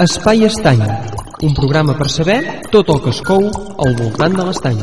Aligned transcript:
Espai 0.00 0.46
Estany, 0.46 0.80
un 1.44 1.52
programa 1.58 1.92
per 1.98 2.06
saber 2.08 2.38
tot 2.72 2.88
el 2.94 3.02
que 3.04 3.12
es 3.12 3.20
cou 3.20 3.50
al 3.84 3.98
voltant 3.98 4.40
de 4.40 4.48
l'estany. 4.48 4.80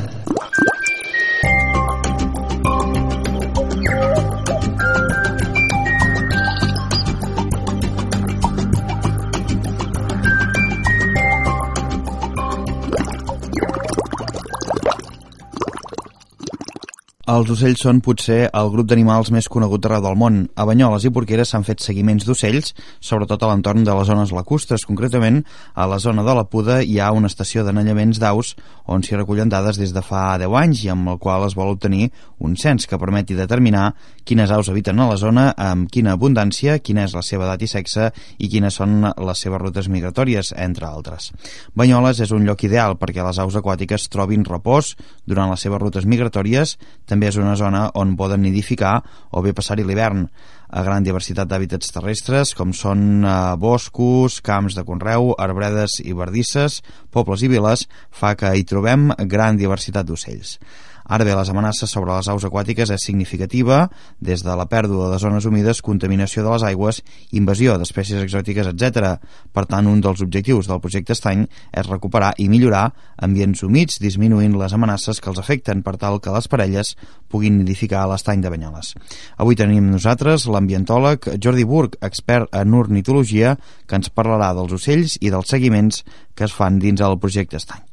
Els 17.28 17.50
ocells 17.52 17.82
són 17.84 17.98
potser 18.00 18.46
el 18.56 18.70
grup 18.72 18.88
d'animals 18.88 19.34
més 19.36 19.50
conegut 19.52 19.84
arreu 19.84 20.00
del 20.06 20.16
món. 20.16 20.36
A 20.56 20.64
Banyoles 20.64 21.04
i 21.04 21.10
Porqueres 21.12 21.50
s'han 21.52 21.66
fet 21.68 21.82
seguiments 21.84 22.24
d'ocells, 22.24 22.70
sobretot 23.04 23.42
a 23.44 23.50
l'entorn 23.50 23.84
de 23.84 23.96
les 23.98 24.08
zones 24.08 24.32
lacustres. 24.32 24.86
Concretament, 24.88 25.42
a 25.76 25.90
la 25.92 25.98
zona 26.00 26.24
de 26.24 26.36
la 26.38 26.46
Puda 26.48 26.78
hi 26.88 27.02
ha 27.04 27.10
una 27.12 27.28
estació 27.28 27.66
d'anellaments 27.68 28.22
d'aus 28.24 28.54
on 28.88 29.04
s'hi 29.04 29.18
recullen 29.18 29.52
dades 29.52 29.76
des 29.76 29.92
de 29.92 30.00
fa 30.00 30.38
10 30.40 30.56
anys 30.56 30.86
i 30.86 30.94
amb 30.94 31.12
el 31.12 31.20
qual 31.20 31.44
es 31.44 31.58
vol 31.60 31.74
obtenir 31.74 32.14
un 32.40 32.56
cens 32.56 32.88
que 32.88 33.00
permeti 33.02 33.36
determinar 33.36 33.90
quines 34.24 34.52
aus 34.52 34.70
habiten 34.72 35.00
a 35.00 35.10
la 35.10 35.18
zona, 35.20 35.50
amb 35.58 35.92
quina 35.92 36.14
abundància, 36.16 36.80
quina 36.80 37.04
és 37.08 37.16
la 37.16 37.26
seva 37.28 37.44
edat 37.44 37.64
i 37.64 37.68
sexe 37.68 38.08
i 38.40 38.48
quines 38.48 38.80
són 38.80 39.02
les 39.04 39.44
seves 39.44 39.60
rutes 39.60 39.92
migratòries, 39.92 40.54
entre 40.56 40.88
altres. 40.88 41.34
Banyoles 41.76 42.24
és 42.24 42.32
un 42.32 42.48
lloc 42.48 42.64
ideal 42.64 42.96
perquè 42.96 43.20
les 43.26 43.40
aus 43.44 43.60
aquàtiques 43.60 44.08
trobin 44.08 44.48
repòs 44.48 44.96
durant 45.28 45.52
les 45.52 45.68
seves 45.68 45.84
rutes 45.84 46.08
migratòries, 46.08 46.78
també 47.08 47.17
també 47.18 47.32
és 47.32 47.38
una 47.42 47.56
zona 47.58 47.88
on 47.98 48.12
poden 48.14 48.44
nidificar 48.46 49.00
o 49.34 49.42
bé 49.42 49.50
passar-hi 49.58 49.82
l'hivern 49.88 50.28
a 50.70 50.84
gran 50.86 51.02
diversitat 51.02 51.50
d'hàbitats 51.50 51.90
terrestres 51.96 52.52
com 52.54 52.76
són 52.78 53.26
eh, 53.26 53.32
boscos, 53.58 54.38
camps 54.46 54.78
de 54.78 54.84
conreu, 54.86 55.32
arbredes 55.42 55.98
i 56.04 56.14
verdisses, 56.14 56.84
pobles 57.10 57.42
i 57.42 57.50
viles, 57.50 57.88
fa 58.14 58.36
que 58.38 58.54
hi 58.54 58.68
trobem 58.70 59.10
gran 59.26 59.58
diversitat 59.58 60.06
d'ocells. 60.06 60.60
Ara 61.08 61.24
bé, 61.24 61.32
les 61.36 61.50
amenaces 61.50 61.90
sobre 61.90 62.12
les 62.12 62.28
aus 62.28 62.44
aquàtiques 62.44 62.90
és 62.92 63.04
significativa, 63.08 63.86
des 64.20 64.42
de 64.44 64.56
la 64.60 64.66
pèrdua 64.68 65.08
de 65.14 65.20
zones 65.24 65.46
humides, 65.48 65.80
contaminació 65.82 66.44
de 66.44 66.52
les 66.52 66.66
aigües, 66.68 67.00
invasió 67.32 67.78
d'espècies 67.80 68.26
exòtiques, 68.26 68.68
etc. 68.68 69.14
Per 69.56 69.64
tant, 69.72 69.88
un 69.88 70.02
dels 70.04 70.22
objectius 70.26 70.68
del 70.68 70.82
projecte 70.84 71.16
Estany 71.16 71.46
és 71.48 71.88
recuperar 71.88 72.34
i 72.38 72.50
millorar 72.52 72.90
ambients 73.24 73.64
humits, 73.64 74.02
disminuint 74.04 74.58
les 74.60 74.76
amenaces 74.76 75.22
que 75.24 75.32
els 75.32 75.40
afecten 75.40 75.82
per 75.82 75.96
tal 75.96 76.20
que 76.20 76.34
les 76.36 76.52
parelles 76.52 76.96
puguin 77.32 77.56
nidificar 77.62 78.04
a 78.04 78.12
l'estany 78.12 78.44
de 78.44 78.52
Banyoles. 78.52 78.94
Avui 79.40 79.56
tenim 79.56 79.88
nosaltres 79.94 80.50
l'ambientòleg 80.52 81.32
Jordi 81.40 81.64
Burg, 81.64 81.96
expert 82.04 82.52
en 82.52 82.76
ornitologia, 82.76 83.56
que 83.88 83.96
ens 83.96 84.12
parlarà 84.12 84.52
dels 84.58 84.76
ocells 84.76 85.16
i 85.22 85.32
dels 85.32 85.56
seguiments 85.56 86.04
que 86.36 86.52
es 86.52 86.54
fan 86.54 86.84
dins 86.84 87.00
el 87.00 87.16
projecte 87.20 87.56
Estany. 87.56 87.86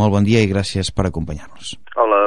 Molt 0.00 0.16
bon 0.16 0.24
dia 0.24 0.40
i 0.40 0.48
gràcies 0.48 0.88
per 0.88 1.10
acompanyar-nos. 1.10 1.76
Hola. 2.00 2.22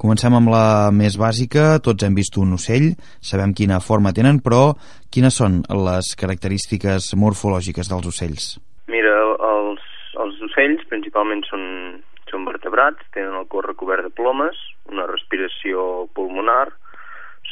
Comencem 0.00 0.34
amb 0.34 0.50
la 0.50 0.90
més 0.92 1.16
bàsica. 1.20 1.78
Tots 1.84 2.04
hem 2.04 2.16
vist 2.18 2.36
un 2.42 2.56
ocell, 2.56 2.90
sabem 3.22 3.54
quina 3.56 3.80
forma 3.80 4.12
tenen, 4.16 4.40
però 4.42 4.74
quines 5.14 5.38
són 5.38 5.62
les 5.86 6.14
característiques 6.18 7.12
morfològiques 7.14 7.90
dels 7.92 8.08
ocells? 8.10 8.48
Mira, 8.90 9.14
els, 9.50 9.84
els 10.24 10.40
ocells 10.48 10.82
principalment 10.90 11.44
són, 11.46 11.64
són 12.30 12.44
vertebrats, 12.50 13.06
tenen 13.14 13.38
el 13.38 13.46
cos 13.52 13.64
recobert 13.68 14.08
de 14.08 14.12
plomes, 14.18 14.58
una 14.90 15.06
respiració 15.10 16.08
pulmonar, 16.18 16.66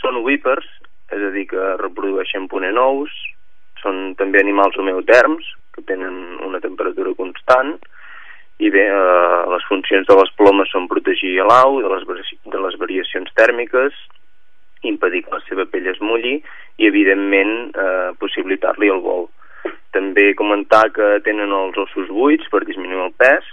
són 0.02 0.18
ovípers, 0.20 0.66
és 1.14 1.22
a 1.22 1.30
dir, 1.32 1.46
que 1.50 1.72
reprodueixen 1.80 2.50
ponent 2.50 2.78
ous, 2.80 3.14
són 3.82 4.12
també 4.18 4.40
animals 4.42 4.76
homeoterms, 4.78 5.46
que 5.72 5.84
tenen 5.88 6.40
una 6.44 6.60
temperatura 6.60 7.14
constant, 7.18 7.76
i 8.62 8.70
bé, 8.70 8.82
eh, 8.86 9.42
les 9.50 9.64
funcions 9.66 10.06
de 10.06 10.16
les 10.18 10.32
plomes 10.38 10.70
són 10.70 10.88
protegir 10.90 11.34
l'au 11.42 11.80
de, 11.82 11.88
les, 11.90 12.04
de 12.54 12.60
les 12.64 12.76
variacions 12.78 13.32
tèrmiques, 13.38 13.96
impedir 14.86 15.24
que 15.24 15.34
la 15.34 15.42
seva 15.48 15.66
pell 15.70 15.88
es 15.90 15.98
mulli 16.02 16.36
i, 16.38 16.86
evidentment, 16.86 17.54
eh, 17.74 18.10
possibilitar-li 18.22 18.90
el 18.92 19.02
vol. 19.02 19.26
També 19.94 20.30
comentar 20.38 20.84
que 20.94 21.18
tenen 21.26 21.50
els 21.54 21.78
ossos 21.78 22.10
buits 22.10 22.46
per 22.52 22.62
disminuir 22.68 23.08
el 23.08 23.16
pes 23.18 23.50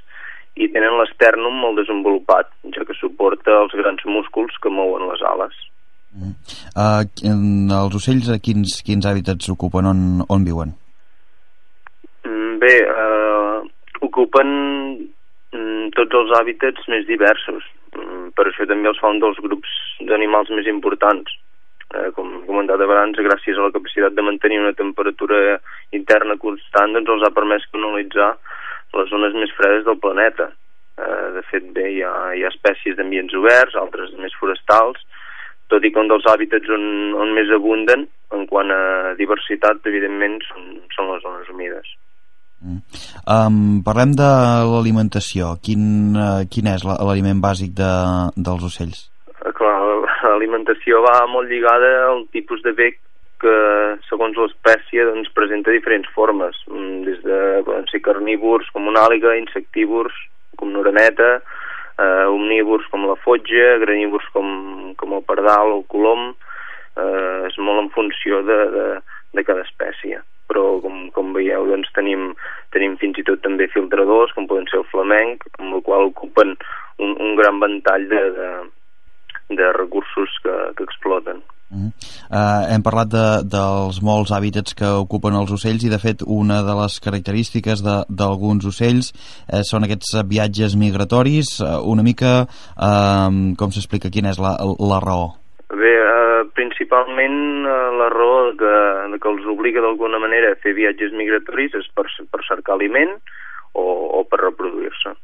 i 0.59 0.69
tenen 0.73 0.97
l'estèrnum 0.99 1.57
molt 1.63 1.81
desenvolupat, 1.81 2.51
ja 2.75 2.85
que 2.85 2.97
suporta 2.97 3.57
els 3.63 3.73
grans 3.81 4.05
músculs 4.05 4.57
que 4.61 4.73
mouen 4.73 5.07
les 5.09 5.25
ales. 5.31 5.57
Mm. 6.09 6.35
Uh, 6.73 7.03
els 7.79 7.97
ocells 7.97 8.29
quins, 8.45 8.79
quins 8.85 9.05
hàbitats 9.05 9.49
ocupen, 9.53 9.89
on, 9.89 10.05
on 10.25 10.45
viuen? 10.45 10.73
Mm, 12.25 12.57
bé, 12.61 12.73
uh, 12.89 13.28
ocupen 14.19 14.49
mm, 15.55 15.91
tots 15.95 16.17
els 16.21 16.33
hàbitats 16.37 16.87
més 16.91 17.05
diversos. 17.07 17.63
Mm, 17.95 18.31
per 18.35 18.49
això 18.49 18.67
també 18.67 18.91
els 18.91 18.99
fa 18.99 19.11
un 19.13 19.21
dels 19.23 19.39
grups 19.43 19.71
d'animals 20.09 20.51
més 20.55 20.67
importants. 20.67 21.31
Eh, 21.89 22.09
com 22.13 22.27
he 22.35 22.45
comentat 22.45 22.81
abans, 22.83 23.17
gràcies 23.17 23.57
a 23.57 23.65
la 23.65 23.73
capacitat 23.73 24.13
de 24.13 24.25
mantenir 24.25 24.59
una 24.61 24.75
temperatura 24.77 25.57
interna 25.95 26.35
constant, 26.37 26.93
doncs 26.93 27.15
els 27.15 27.25
ha 27.25 27.33
permès 27.33 27.65
canalitzar 27.73 28.33
les 28.97 29.09
zones 29.09 29.33
més 29.37 29.53
fredes 29.57 29.87
del 29.87 29.97
planeta. 30.03 30.51
Eh, 30.99 31.25
de 31.39 31.45
fet, 31.49 31.71
bé, 31.73 31.87
hi 31.95 32.03
ha, 32.05 32.13
hi 32.35 32.43
ha 32.43 32.51
espècies 32.53 32.99
d'ambients 32.99 33.33
oberts, 33.39 33.79
altres 33.79 34.13
més 34.19 34.35
forestals, 34.41 35.01
tot 35.69 35.85
i 35.85 35.93
que 35.93 36.01
un 36.01 36.11
dels 36.11 36.27
hàbitats 36.29 36.69
on, 36.75 36.85
on 37.23 37.33
més 37.33 37.49
abunden 37.55 38.05
en 38.35 38.45
quant 38.51 38.69
a 38.73 39.15
diversitat, 39.17 39.81
evidentment, 39.89 40.37
són, 40.51 40.69
són 40.93 41.09
les 41.13 41.25
zones 41.25 41.49
humides. 41.49 41.89
Mm. 42.59 42.79
Um, 43.23 43.59
parlem 43.85 44.11
de 44.19 44.29
l'alimentació. 44.67 45.53
Quin, 45.63 45.83
uh, 46.15 46.43
quin 46.51 46.67
és 46.67 46.83
l'aliment 46.83 47.39
bàsic 47.43 47.71
de, 47.77 47.91
dels 48.35 48.65
ocells? 48.67 49.05
Uh, 49.39 49.51
clar, 49.55 49.75
l'alimentació 50.25 50.99
va 51.05 51.21
molt 51.31 51.47
lligada 51.51 51.91
al 52.09 52.25
tipus 52.35 52.63
de 52.65 52.73
bec 52.75 52.99
que, 53.39 53.53
segons 54.09 54.35
l'espècie, 54.35 55.05
doncs, 55.07 55.31
presenta 55.31 55.71
diferents 55.71 56.09
formes, 56.15 56.57
mm, 56.67 56.97
des 57.07 57.21
de 57.23 57.37
poden 57.67 57.87
ser 57.87 58.01
carnívors 58.03 58.67
com 58.75 58.89
una 58.91 59.05
àliga, 59.07 59.37
insectívors 59.39 60.17
com 60.59 60.73
una 60.73 60.83
oreneta, 60.83 61.37
uh, 61.39 62.27
omnívors 62.33 62.89
com 62.91 63.07
la 63.07 63.15
fotja, 63.23 63.77
granívors 63.85 64.27
com, 64.35 64.91
com 64.99 65.15
el 65.15 65.23
pardal 65.23 65.71
o 65.71 65.77
el 65.79 65.87
colom, 65.87 66.33
uh, 66.35 67.47
és 67.47 67.55
molt 67.63 67.85
en 67.85 67.89
funció 67.95 68.43
de, 68.43 68.59
de, 68.75 68.85
de 69.39 69.47
cada 69.47 69.63
espècie 69.63 70.19
però 70.49 70.65
com, 70.83 71.05
com 71.15 71.31
veieu 71.37 71.67
doncs 71.69 71.91
tenim, 71.95 72.31
tenim 72.75 72.97
fins 73.01 73.21
i 73.21 73.25
tot 73.27 73.43
també 73.45 73.69
filtradors 73.73 74.33
com 74.35 74.49
poden 74.49 74.67
ser 74.71 74.81
el 74.81 74.89
flamenc 74.91 75.45
amb 75.59 75.77
el 75.77 75.85
qual 75.85 76.09
ocupen 76.09 76.57
un, 76.99 77.15
un 77.15 77.37
gran 77.39 77.61
ventall 77.61 78.09
de, 78.09 78.25
de, 78.35 78.49
de 79.61 79.71
recursos 79.77 80.35
que, 80.43 80.57
que 80.75 80.83
exploten. 80.83 81.41
Uh 81.69 81.77
-huh. 81.77 81.91
uh, 82.33 82.73
hem 82.73 82.81
parlat 82.81 83.09
de, 83.13 83.25
dels 83.45 84.01
molts 84.01 84.31
hàbitats 84.31 84.73
que 84.73 84.89
ocupen 84.89 85.35
els 85.37 85.51
ocells 85.51 85.83
i 85.83 85.89
de 85.89 85.99
fet 85.99 86.23
una 86.25 86.63
de 86.63 86.73
les 86.81 86.99
característiques 86.99 87.83
d'alguns 88.09 88.65
ocells 88.65 89.13
uh, 89.13 89.61
són 89.61 89.83
aquests 89.83 90.17
viatges 90.25 90.75
migratoris 90.75 91.59
uh, 91.61 91.77
una 91.85 92.01
mica 92.01 92.47
uh, 92.73 93.29
com 93.55 93.69
s'explica 93.71 94.09
quina 94.09 94.31
és 94.31 94.39
la, 94.39 94.57
la 94.79 94.99
raó? 94.99 95.35
Principalment 96.59 97.39
eh, 97.63 97.75
la 97.95 98.09
raó 98.11 98.51
que, 98.59 98.75
que 99.15 99.31
els 99.31 99.47
obliga 99.47 99.83
d'alguna 99.85 100.19
manera 100.19 100.51
a 100.51 100.59
fer 100.59 100.75
viatges 100.75 101.15
migratoris 101.15 101.77
és 101.79 101.87
per, 101.95 102.09
per 102.27 102.43
cercar 102.47 102.75
aliment 102.75 103.15
o, 103.71 103.85
o 104.19 104.25
per 104.27 104.41
reproduir-se. 104.43 105.15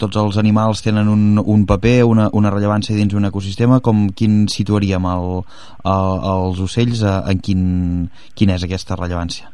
Tots 0.00 0.16
els 0.16 0.38
animals 0.40 0.80
tenen 0.80 1.10
un, 1.12 1.36
un 1.42 1.66
paper, 1.68 1.98
una, 2.08 2.30
una 2.32 2.52
rellevància 2.54 2.96
dins 2.96 3.12
un 3.18 3.28
ecosistema, 3.28 3.82
com 3.84 4.06
quin 4.16 4.46
situaríem 4.48 5.04
el, 5.10 5.28
el, 5.92 6.12
els 6.32 6.62
ocells, 6.64 7.02
eh, 7.04 7.18
en 7.34 7.42
quin, 7.44 7.66
quina 8.38 8.56
és 8.56 8.64
aquesta 8.64 8.96
rellevància? 8.96 9.52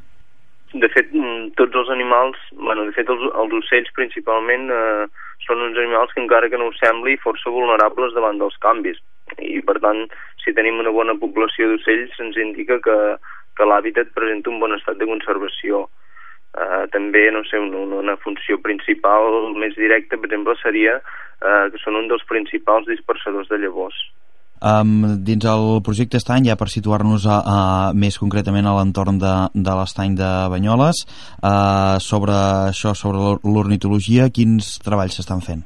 De 0.73 0.89
fet, 0.95 1.11
mm, 1.11 1.57
tots 1.59 1.83
els 1.83 1.91
animals, 1.91 2.39
bueno, 2.55 2.87
de 2.87 2.95
fet 2.95 3.11
els, 3.11 3.25
els 3.43 3.57
ocells 3.59 3.91
principalment 3.99 4.71
eh, 4.71 5.09
són 5.49 5.67
uns 5.67 5.83
animals 5.83 6.15
que 6.15 6.23
encara 6.23 6.53
que 6.53 6.61
no 6.61 6.71
ho 6.71 6.77
sembli 6.79 7.19
força 7.25 7.51
vulnerables 7.51 8.15
davant 8.15 8.39
dels 8.39 8.55
canvis 8.63 9.03
i 9.41 9.61
per 9.65 9.79
tant 9.81 10.05
si 10.45 10.55
tenim 10.57 10.81
una 10.83 10.93
bona 10.95 11.17
població 11.19 11.71
d'ocells 11.71 12.19
ens 12.25 12.39
indica 12.41 12.79
que, 12.85 12.97
que 13.57 13.69
l'hàbitat 13.69 14.13
presenta 14.17 14.51
un 14.53 14.61
bon 14.63 14.75
estat 14.77 14.99
de 15.01 15.09
conservació 15.09 15.85
uh, 15.87 16.85
també, 16.95 17.29
no 17.35 17.45
sé, 17.49 17.61
una, 17.61 17.85
una 18.03 18.17
funció 18.25 18.59
principal 18.65 19.55
més 19.57 19.77
directa, 19.79 20.19
per 20.19 20.31
exemple, 20.31 20.57
seria 20.63 20.99
uh, 20.99 21.69
que 21.73 21.81
són 21.85 22.01
un 22.01 22.11
dels 22.11 22.27
principals 22.29 22.89
dispersadors 22.91 23.49
de 23.53 23.63
llavors 23.63 24.01
Um, 24.63 25.17
dins 25.27 25.43
el 25.51 25.81
projecte 25.83 26.21
Estany, 26.21 26.45
ja 26.47 26.55
per 26.55 26.69
situar-nos 26.71 27.25
a, 27.27 27.39
a, 27.43 27.57
més 27.99 28.15
concretament 28.23 28.69
a 28.71 28.77
l'entorn 28.77 29.19
de, 29.19 29.33
de 29.59 29.73
l'Estany 29.75 30.15
de 30.15 30.29
Banyoles, 30.53 31.01
uh, 31.43 31.99
sobre 31.99 32.37
això, 32.69 32.93
sobre 32.95 33.41
l'ornitologia, 33.43 34.29
quins 34.31 34.77
treballs 34.87 35.19
s'estan 35.19 35.43
fent? 35.43 35.65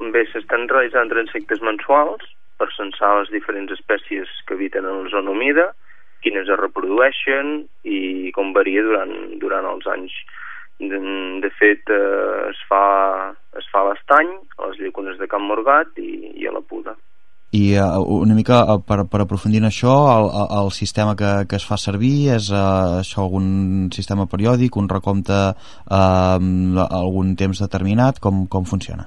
Bé, 0.00 0.24
s'estan 0.32 0.64
realitzant 0.72 1.12
transectes 1.12 1.60
mensuals 1.68 2.24
per 2.58 2.70
censar 2.76 3.14
les 3.20 3.32
diferents 3.34 3.72
espècies 3.74 4.30
que 4.46 4.56
habiten 4.56 4.84
en 4.84 5.04
la 5.04 5.12
zona 5.12 5.32
humida 5.32 5.70
quines 6.26 6.48
es 6.50 6.60
reprodueixen 6.60 7.60
i 7.86 8.32
com 8.34 8.52
varia 8.56 8.82
durant, 8.82 9.14
durant 9.42 9.68
els 9.70 9.86
anys. 9.92 10.14
De, 10.76 10.98
de 11.40 11.50
fet, 11.56 11.88
eh, 11.88 12.50
es 12.50 12.58
fa, 12.68 12.84
es 13.56 13.68
fa 13.72 13.84
l'estany, 13.86 14.32
a 14.58 14.70
les 14.70 14.80
llacunes 14.82 15.20
de 15.20 15.28
Camp 15.30 15.46
Morgat 15.48 15.96
i, 16.02 16.34
i 16.36 16.48
a 16.48 16.52
la 16.52 16.60
Puda. 16.60 16.96
I 17.56 17.78
uh, 17.78 18.02
una 18.02 18.34
mica 18.36 18.58
uh, 18.66 18.80
per, 18.84 19.04
per 19.08 19.22
aprofundir 19.22 19.62
en 19.62 19.68
això, 19.70 19.94
el, 20.16 20.26
el 20.58 20.72
sistema 20.76 21.14
que, 21.16 21.30
que 21.48 21.56
es 21.56 21.64
fa 21.64 21.78
servir 21.80 22.32
és 22.34 22.50
uh, 22.50 22.98
això 22.98 23.22
algun 23.22 23.86
sistema 23.94 24.26
periòdic, 24.28 24.76
un 24.76 24.90
recompte 24.90 25.38
uh, 25.54 26.84
algun 26.84 27.36
temps 27.38 27.62
determinat, 27.62 28.20
com, 28.20 28.44
com 28.50 28.66
funciona? 28.68 29.06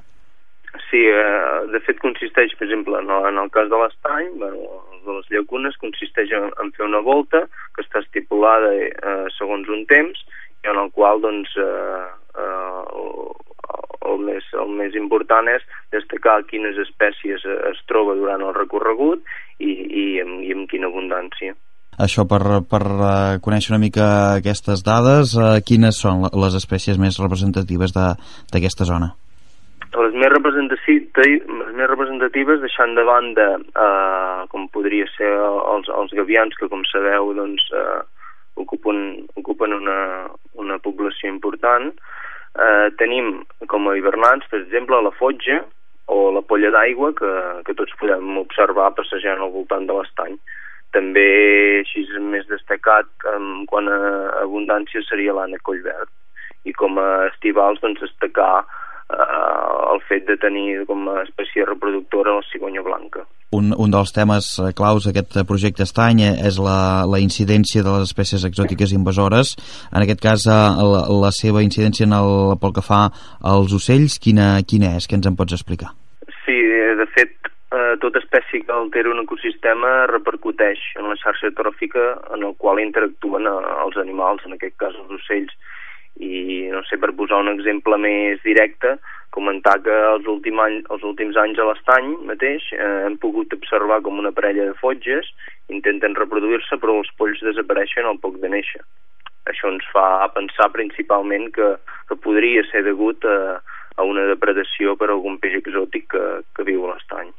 Sí, 0.87 1.03
uh, 1.11 1.38
de 1.79 1.85
fet 1.87 1.99
consisteix, 2.03 2.53
per 2.59 2.67
exemple, 2.67 2.99
en 2.99 3.09
el, 3.15 3.25
en 3.31 3.39
el 3.41 3.51
cas 3.55 3.69
de 3.71 3.79
l'estany, 3.79 4.29
bueno, 4.41 4.81
de 5.05 5.15
les 5.17 5.29
llacunes, 5.33 5.77
consisteix 5.81 6.33
en, 6.35 6.49
en 6.61 6.71
fer 6.75 6.85
una 6.85 7.01
volta 7.05 7.45
que 7.75 7.85
està 7.85 8.03
estipulada 8.03 8.73
uh, 8.75 9.27
segons 9.37 9.69
un 9.71 9.85
temps 9.89 10.19
i 10.65 10.71
en 10.71 10.81
el 10.81 10.91
qual 10.95 11.23
doncs, 11.23 11.55
uh, 11.55 12.09
uh, 12.35 13.29
el 14.09 14.19
més, 14.25 14.45
el 14.57 14.75
més 14.75 14.97
important 14.99 15.47
és 15.51 15.63
destacar 15.95 16.41
quines 16.49 16.77
espècies 16.83 17.45
es 17.45 17.81
troba 17.87 18.17
durant 18.17 18.43
el 18.43 18.53
recorregut 18.57 19.23
i, 19.59 19.71
i, 19.71 20.05
amb, 20.23 20.43
i 20.43 20.53
amb 20.55 20.69
quina 20.71 20.89
abundància. 20.91 21.55
Això 21.99 22.23
per, 22.27 22.41
per 22.71 22.83
uh, 22.87 23.39
conèixer 23.43 23.73
una 23.73 23.81
mica 23.81 24.05
aquestes 24.39 24.83
dades, 24.87 25.35
uh, 25.35 25.57
quines 25.65 25.99
són 25.99 26.27
les 26.31 26.59
espècies 26.59 26.99
més 26.99 27.19
representatives 27.19 27.95
d'aquesta 27.95 28.87
zona? 28.87 29.13
Les 29.89 30.13
més, 30.13 30.31
les 30.31 31.73
més 31.73 31.89
representatives 31.89 32.61
deixant 32.61 32.93
de 32.95 33.03
banda 33.07 33.47
eh, 33.57 34.45
com 34.51 34.67
podria 34.69 35.07
ser 35.15 35.31
els, 35.33 35.89
els 35.89 36.13
gavians 36.13 36.53
que 36.59 36.69
com 36.69 36.85
sabeu 36.85 37.33
doncs, 37.33 37.65
eh, 37.73 37.99
ocupen, 38.61 39.25
ocupen 39.41 39.73
una, 39.73 39.99
una 40.61 40.77
població 40.83 41.31
important 41.31 41.89
eh, 42.57 42.89
tenim 42.97 43.43
com 43.67 43.87
a 43.89 43.97
hivernants, 43.97 44.47
per 44.49 44.61
exemple, 44.61 45.01
la 45.01 45.13
fotja 45.17 45.61
o 46.09 46.31
la 46.33 46.41
polla 46.41 46.71
d'aigua 46.73 47.11
que, 47.17 47.33
que 47.67 47.75
tots 47.77 47.93
podem 48.01 48.39
observar 48.41 48.93
passejant 48.97 49.41
al 49.43 49.53
voltant 49.53 49.85
de 49.89 49.97
l'estany. 49.97 50.39
També, 50.95 51.27
així 51.83 52.07
més 52.33 52.47
destacat, 52.49 53.09
en 53.35 53.67
quant 53.69 53.89
a 53.93 53.99
abundància, 54.41 55.03
seria 55.05 55.35
l'ànec 55.37 55.61
collverd. 55.61 56.09
I 56.65 56.73
com 56.73 56.97
a 56.97 57.27
estivals, 57.29 57.81
doncs, 57.83 58.01
destacar 58.01 58.65
el 59.93 60.01
fet 60.07 60.25
de 60.27 60.37
tenir 60.37 60.85
com 60.89 61.07
a 61.11 61.23
espècie 61.23 61.65
reproductora 61.67 62.35
la 62.37 62.45
cigonyia 62.51 62.83
blanca. 62.85 63.25
Un, 63.55 63.71
un 63.73 63.89
dels 63.89 64.11
temes 64.13 64.47
eh, 64.61 64.69
claus 64.77 65.07
d'aquest 65.07 65.39
projecte 65.49 65.85
estany 65.87 66.21
és 66.29 66.59
la, 66.61 67.05
la 67.09 67.21
incidència 67.23 67.81
de 67.85 67.95
les 67.95 68.11
espècies 68.11 68.45
exòtiques 68.45 68.93
invasores. 68.93 69.55
En 69.89 70.03
aquest 70.03 70.21
cas, 70.21 70.45
eh, 70.45 70.59
la, 70.93 71.01
la 71.25 71.31
seva 71.33 71.63
incidència 71.65 72.05
en 72.05 72.13
el, 72.17 72.59
pel 72.61 72.75
que 72.77 72.85
fa 72.85 73.07
als 73.53 73.73
ocells, 73.73 74.19
quina, 74.21 74.51
quina 74.69 74.93
és? 74.99 75.09
Què 75.09 75.17
ens 75.17 75.29
en 75.29 75.39
pots 75.39 75.57
explicar? 75.57 75.95
Sí, 76.45 76.59
de 77.01 77.09
fet, 77.15 77.49
eh, 77.73 77.95
tota 78.05 78.21
espècie 78.21 78.61
que 78.65 78.75
altera 78.75 79.09
un 79.13 79.23
ecosistema 79.23 80.05
repercuteix 80.13 80.81
en 81.01 81.09
la 81.09 81.17
xarxa 81.21 81.49
tròfica 81.57 82.11
en 82.35 82.45
el 82.45 82.55
qual 82.61 82.81
interactuen 82.85 83.49
eh, 83.49 83.59
els 83.85 83.97
animals, 83.97 84.45
en 84.45 84.57
aquest 84.57 84.77
cas 84.77 84.93
els 84.93 85.17
ocells 85.21 85.57
i 86.19 86.67
no 86.73 86.81
sé, 86.89 86.97
per 86.99 87.13
posar 87.15 87.39
un 87.39 87.51
exemple 87.53 87.97
més 88.01 88.41
directe, 88.43 88.97
comentar 89.35 89.77
que 89.85 89.93
els, 90.13 90.27
últim 90.27 90.59
any, 90.63 90.79
els 90.93 91.03
últims 91.05 91.37
anys 91.37 91.59
a 91.59 91.67
l'estany 91.69 92.13
mateix 92.29 92.65
eh, 92.75 92.87
hem 93.07 93.17
pogut 93.21 93.53
observar 93.55 94.01
com 94.05 94.19
una 94.21 94.33
parella 94.35 94.65
de 94.69 94.77
fotges 94.81 95.29
intenten 95.69 96.17
reproduir-se 96.17 96.79
però 96.81 96.97
els 97.01 97.11
polls 97.17 97.43
desapareixen 97.45 98.09
al 98.09 98.17
poc 98.23 98.39
de 98.41 98.49
néixer. 98.49 98.81
Això 99.49 99.69
ens 99.71 99.85
fa 99.93 100.29
pensar 100.35 100.69
principalment 100.73 101.49
que, 101.55 101.75
que 102.09 102.17
podria 102.25 102.65
ser 102.71 102.83
degut 102.85 103.25
a, 103.25 103.59
a 103.97 104.07
una 104.07 104.25
depredació 104.29 104.95
per 104.99 105.09
algun 105.09 105.37
peix 105.41 105.59
exòtic 105.61 106.09
que, 106.13 106.25
que 106.55 106.67
viu 106.67 106.85
a 106.85 106.95
l'estany. 106.95 107.31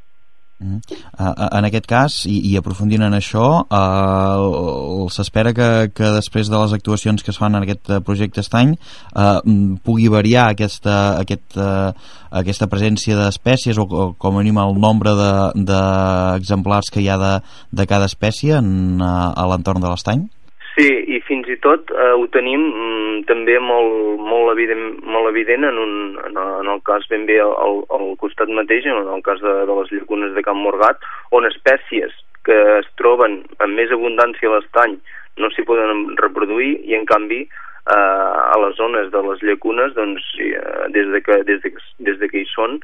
Uh, 0.61 1.33
en 1.57 1.65
aquest 1.65 1.87
cas, 1.89 2.17
i, 2.29 2.35
i 2.51 2.57
aprofundint 2.61 3.01
en 3.07 3.15
això, 3.17 3.45
uh, 3.65 5.07
s'espera 5.09 5.55
que, 5.57 5.69
que 5.97 6.11
després 6.19 6.51
de 6.53 6.59
les 6.61 6.75
actuacions 6.77 7.25
que 7.25 7.33
es 7.33 7.39
fan 7.41 7.57
en 7.57 7.65
aquest 7.65 7.89
projecte 8.05 8.45
estany 8.45 8.75
uh, 8.77 9.41
pugui 9.87 10.11
variar 10.12 10.51
aquesta, 10.51 10.97
aquest, 11.23 11.57
uh, 11.57 11.95
aquesta 12.43 12.69
presència 12.69 13.17
d'espècies 13.17 13.81
o, 13.81 13.87
o 13.89 14.11
com 14.21 14.37
a 14.37 14.43
mínim 14.45 14.61
el 14.61 14.77
nombre 14.83 15.15
d'exemplars 15.17 16.91
de, 16.91 16.95
que 16.95 17.06
hi 17.06 17.09
ha 17.09 17.17
de, 17.23 17.33
de 17.81 17.89
cada 17.89 18.11
espècie 18.13 18.61
en, 18.61 19.01
uh, 19.01 19.33
a 19.33 19.49
l'entorn 19.49 19.81
de 19.81 19.89
l'estany? 19.89 20.29
Sí, 20.77 20.87
fins 21.31 21.49
i 21.53 21.56
tot 21.62 21.93
eh, 21.94 22.11
ho 22.19 22.27
tenim 22.35 22.65
mm, 22.67 23.21
també 23.31 23.56
molt, 23.62 24.19
molt, 24.19 24.50
evident, 24.56 24.99
molt 25.06 25.31
evident 25.31 25.69
en, 25.69 25.79
un, 25.79 25.94
en, 26.27 26.41
en 26.61 26.73
el 26.75 26.82
cas 26.88 27.06
ben 27.12 27.29
bé 27.31 27.38
al, 27.44 27.85
al 27.94 28.11
costat 28.23 28.50
mateix, 28.50 28.88
en 28.91 29.09
el 29.15 29.23
cas 29.27 29.41
de, 29.44 29.55
de 29.71 29.79
les 29.79 29.94
llacunes 29.94 30.35
de 30.35 30.44
Camp 30.47 30.59
Morgat, 30.65 31.06
on 31.37 31.47
espècies 31.49 32.12
que 32.49 32.59
es 32.79 32.88
troben 32.99 33.43
amb 33.61 33.77
més 33.77 33.93
abundància 33.94 34.49
a 34.49 34.56
l'estany 34.56 34.99
no 35.41 35.50
s'hi 35.53 35.65
poden 35.69 36.17
reproduir 36.21 36.73
i 36.88 36.97
en 36.99 37.06
canvi 37.09 37.44
eh, 37.44 37.93
a 37.94 38.56
les 38.65 38.77
zones 38.81 39.11
de 39.15 39.23
les 39.29 39.44
llacunes 39.47 39.94
doncs, 39.97 40.27
eh, 40.41 40.88
des, 40.97 41.09
de 41.15 41.23
que, 41.25 41.43
des, 41.49 41.62
de, 41.65 41.73
des 42.09 42.19
de 42.21 42.31
que 42.32 42.43
hi 42.43 42.49
són 42.50 42.81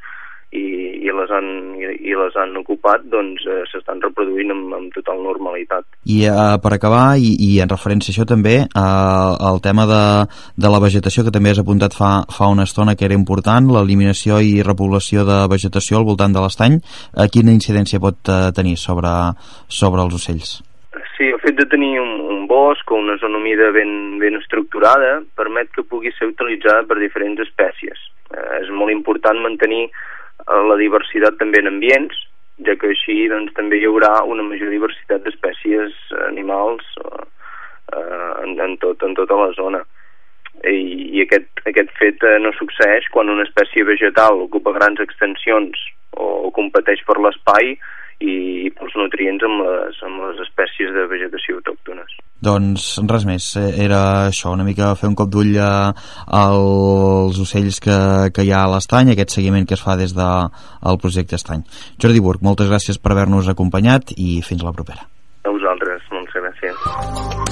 i, 0.56 1.06
i, 1.06 1.12
les, 1.14 1.30
han, 1.32 1.48
i, 1.78 1.90
i 2.10 2.16
les 2.18 2.36
han 2.40 2.56
ocupat 2.60 3.04
doncs 3.12 3.44
eh, 3.46 3.62
s'estan 3.70 4.00
reproduint 4.04 4.52
amb, 4.54 4.74
amb 4.78 4.94
total 4.94 5.22
normalitat. 5.24 5.86
I 6.12 6.22
eh, 6.30 6.56
per 6.62 6.72
acabar, 6.76 7.04
i, 7.20 7.34
i 7.48 7.50
en 7.64 7.72
referència 7.72 8.12
a 8.12 8.14
això 8.16 8.26
també, 8.28 8.56
eh, 8.66 9.32
el 9.50 9.60
tema 9.64 9.86
de, 9.90 10.02
de 10.56 10.72
la 10.72 10.82
vegetació 10.82 11.26
que 11.26 11.34
també 11.34 11.52
has 11.52 11.62
apuntat 11.62 11.96
fa, 11.96 12.12
fa 12.32 12.50
una 12.52 12.66
estona 12.68 12.96
que 12.96 13.08
era 13.08 13.18
important, 13.18 13.70
l'eliminació 13.76 14.40
i 14.40 14.62
repoblació 14.66 15.26
de 15.28 15.42
vegetació 15.52 16.00
al 16.00 16.08
voltant 16.08 16.36
de 16.36 16.44
l'estany, 16.44 16.80
eh, 16.80 17.28
quina 17.32 17.54
incidència 17.54 18.02
pot 18.02 18.32
eh, 18.32 18.40
tenir 18.56 18.76
sobre, 18.80 19.12
sobre 19.68 20.06
els 20.06 20.18
ocells? 20.20 20.56
Sí, 21.16 21.30
el 21.32 21.40
fet 21.40 21.56
de 21.56 21.64
tenir 21.68 21.94
un, 22.00 22.18
un 22.20 22.44
bosc 22.48 22.90
o 22.92 22.98
una 23.00 23.16
zona 23.20 23.38
humida 23.40 23.70
ben, 23.72 24.18
ben 24.20 24.36
estructurada 24.36 25.22
permet 25.36 25.70
que 25.72 25.84
pugui 25.84 26.12
ser 26.16 26.28
utilitzada 26.28 26.84
per 26.88 26.98
diferents 27.00 27.40
espècies. 27.44 28.02
Eh, 28.32 28.60
és 28.62 28.68
molt 28.72 28.92
important 28.92 29.40
mantenir 29.40 29.86
la 30.46 30.76
diversitat 30.78 31.38
també 31.40 31.60
en 31.60 31.70
ambients, 31.72 32.16
ja 32.66 32.76
que 32.80 32.92
així 32.92 33.26
doncs, 33.28 33.52
també 33.56 33.80
hi 33.80 33.88
haurà 33.88 34.22
una 34.24 34.44
major 34.46 34.70
diversitat 34.72 35.24
d'espècies 35.24 35.92
animals 36.28 36.86
eh, 37.02 37.26
en, 38.44 38.56
en, 38.60 38.76
tot, 38.82 39.02
en 39.02 39.14
tota 39.18 39.36
la 39.42 39.50
zona. 39.58 39.82
I, 40.64 40.78
i 41.18 41.20
aquest, 41.26 41.50
aquest 41.68 41.92
fet 41.98 42.22
eh, 42.24 42.38
no 42.40 42.54
succeeix 42.56 43.10
quan 43.12 43.28
una 43.32 43.44
espècie 43.44 43.84
vegetal 43.84 44.40
ocupa 44.46 44.72
grans 44.78 45.02
extensions 45.04 45.82
o 46.16 46.48
competeix 46.56 47.02
per 47.04 47.18
l'espai 47.20 47.74
i, 48.20 48.66
i 48.66 48.70
pels 48.74 48.94
nutrients 48.96 49.44
amb 49.46 49.62
les, 49.64 49.98
amb 50.06 50.22
les 50.24 50.40
espècies 50.46 50.92
de 50.94 51.04
vegetació 51.10 51.58
autòctones. 51.58 52.16
Doncs 52.46 52.86
res 53.08 53.26
més, 53.28 53.48
eh, 53.60 53.72
era 53.86 54.00
això, 54.28 54.52
una 54.56 54.66
mica 54.66 54.94
fer 55.00 55.10
un 55.10 55.16
cop 55.18 55.30
d'ull 55.32 55.56
als 55.60 57.40
ocells 57.42 57.80
que, 57.84 57.98
que 58.32 58.46
hi 58.46 58.52
ha 58.52 58.64
a 58.64 58.72
l'estany, 58.74 59.12
aquest 59.12 59.36
seguiment 59.38 59.66
que 59.68 59.76
es 59.76 59.84
fa 59.84 59.96
des 60.00 60.14
del 60.16 60.52
de, 60.52 60.96
projecte 61.02 61.36
Estany. 61.40 61.64
Jordi 62.02 62.22
Burg, 62.24 62.44
moltes 62.44 62.70
gràcies 62.72 63.00
per 63.00 63.12
haver-nos 63.12 63.50
acompanyat 63.52 64.16
i 64.16 64.40
fins 64.46 64.64
la 64.64 64.76
propera. 64.76 65.08
A 65.44 65.52
vosaltres, 65.52 66.02
moltes 66.12 66.40
gràcies. 66.42 67.45